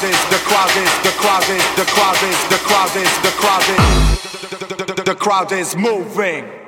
causes, 0.00 0.24
the 0.30 0.38
causes, 0.48 0.90
the 1.02 1.10
causes, 1.20 1.62
the 1.76 1.84
causes, 1.84 2.38
the 2.48 2.56
causes, 2.64 3.10
the 3.20 3.32
causes, 3.36 5.04
the 5.04 5.14
crowd 5.14 5.52
is 5.52 5.76
moving. 5.76 6.59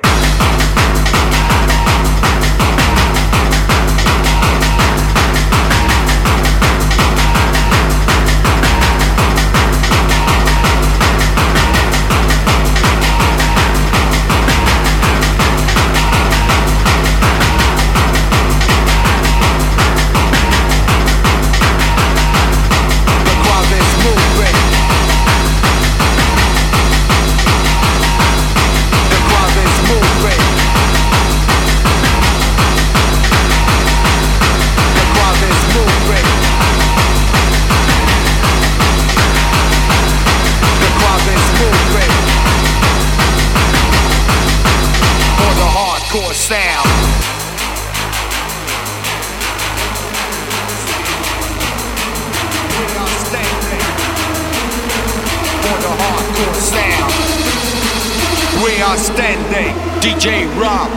DJ 60.03 60.43
Rob 60.59 60.91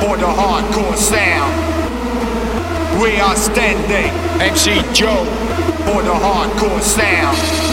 for 0.00 0.16
the 0.16 0.24
hardcore 0.24 0.96
sound. 0.96 1.52
We 3.02 3.20
are 3.20 3.36
standing. 3.36 4.10
MC 4.40 4.80
Joe 4.94 5.26
for 5.84 6.02
the 6.02 6.14
hardcore 6.14 6.80
sound. 6.80 7.65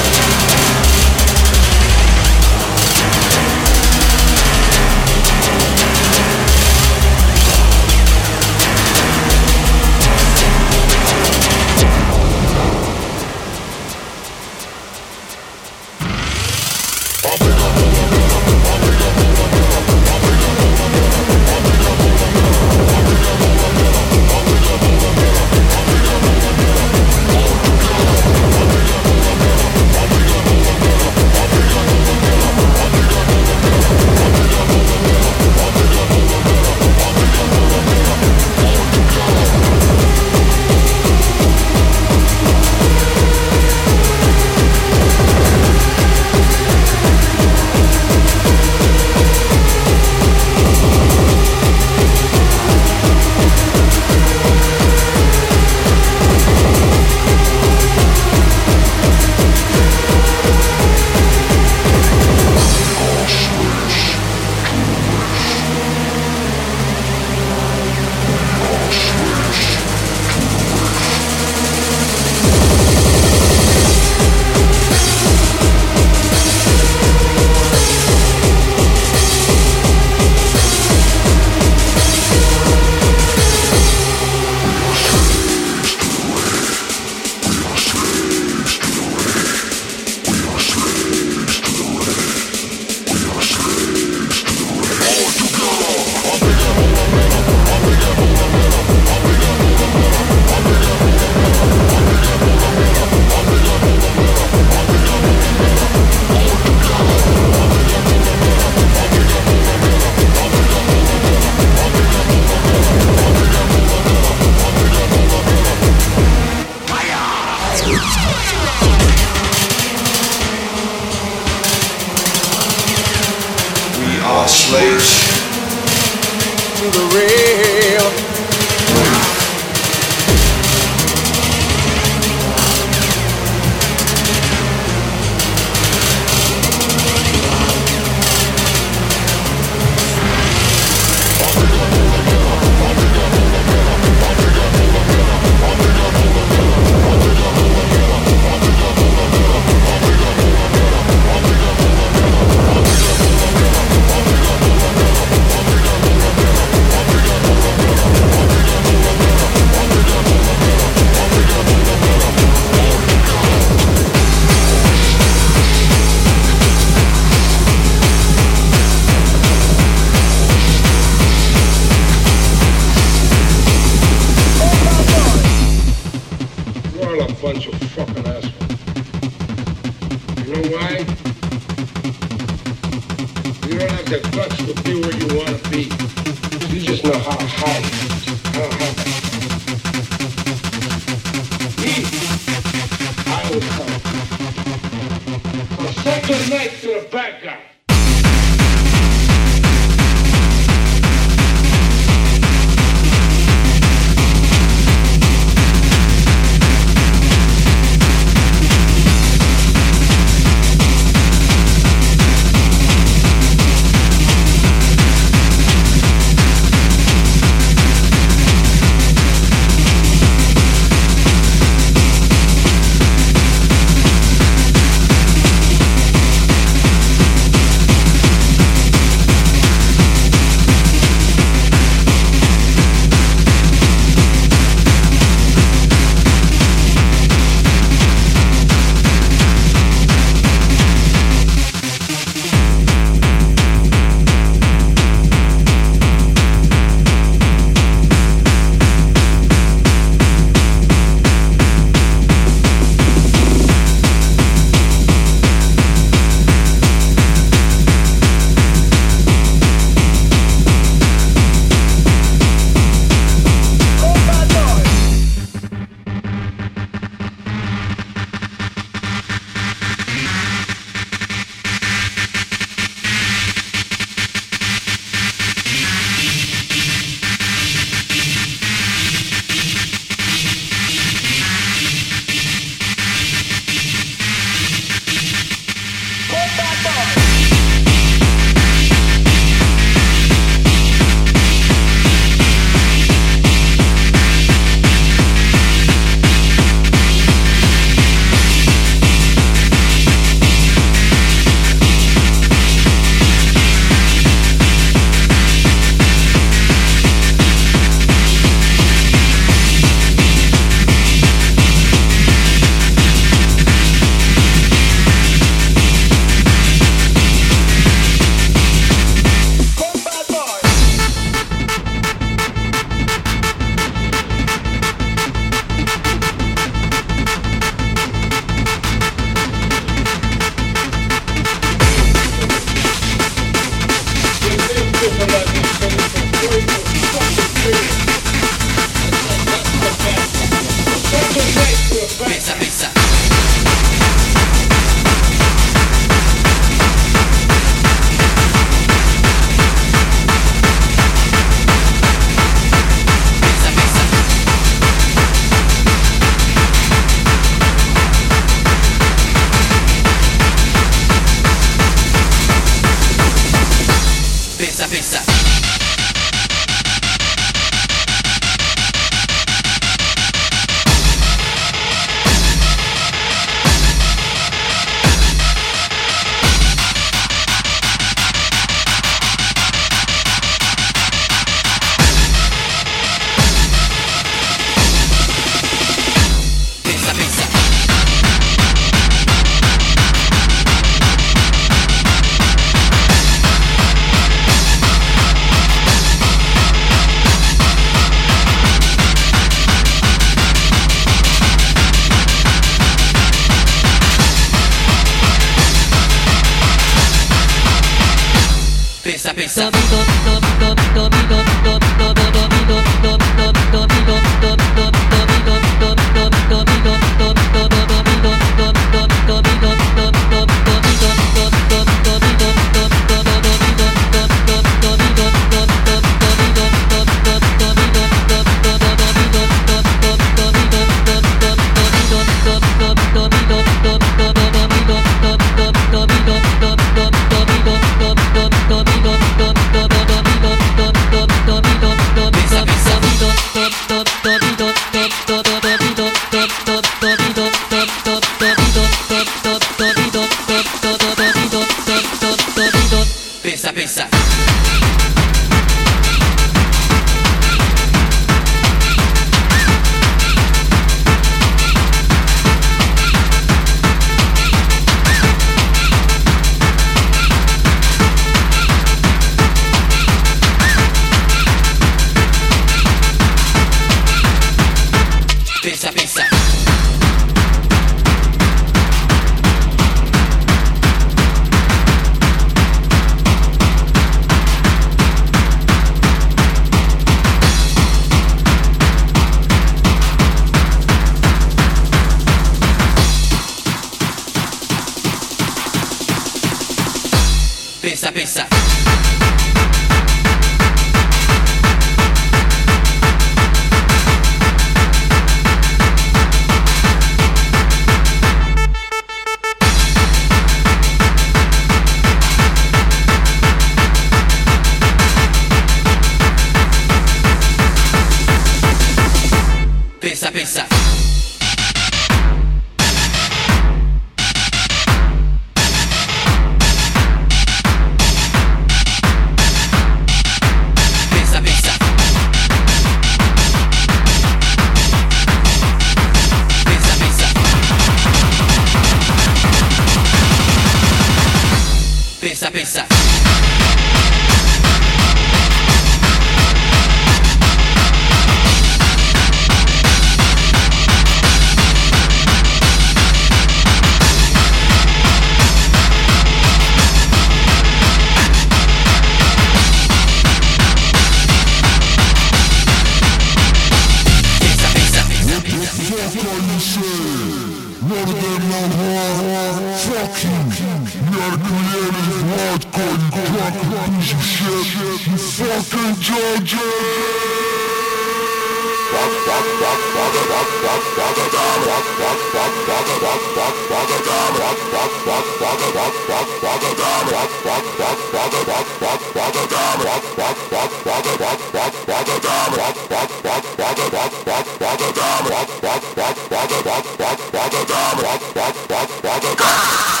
Creative 599.11 600.00